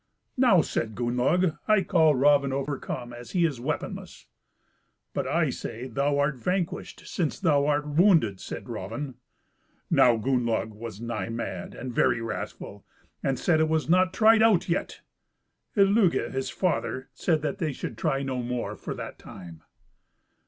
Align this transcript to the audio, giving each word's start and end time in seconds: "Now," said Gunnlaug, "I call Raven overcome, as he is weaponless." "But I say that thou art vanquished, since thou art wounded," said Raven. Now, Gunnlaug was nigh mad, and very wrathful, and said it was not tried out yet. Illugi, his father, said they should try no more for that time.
"Now," 0.35 0.61
said 0.63 0.95
Gunnlaug, 0.95 1.59
"I 1.67 1.83
call 1.83 2.15
Raven 2.15 2.51
overcome, 2.51 3.13
as 3.13 3.33
he 3.33 3.45
is 3.45 3.59
weaponless." 3.61 4.25
"But 5.13 5.27
I 5.27 5.51
say 5.51 5.83
that 5.83 5.93
thou 5.93 6.17
art 6.17 6.37
vanquished, 6.39 7.03
since 7.05 7.39
thou 7.39 7.67
art 7.67 7.85
wounded," 7.87 8.39
said 8.39 8.67
Raven. 8.67 9.19
Now, 9.91 10.17
Gunnlaug 10.17 10.71
was 10.73 10.99
nigh 10.99 11.29
mad, 11.29 11.75
and 11.75 11.93
very 11.93 12.19
wrathful, 12.19 12.83
and 13.21 13.37
said 13.37 13.59
it 13.59 13.69
was 13.69 13.87
not 13.87 14.11
tried 14.11 14.41
out 14.41 14.67
yet. 14.67 15.01
Illugi, 15.77 16.31
his 16.31 16.49
father, 16.49 17.09
said 17.13 17.43
they 17.43 17.71
should 17.71 17.95
try 17.95 18.23
no 18.23 18.41
more 18.41 18.75
for 18.75 18.95
that 18.95 19.19
time. 19.19 19.61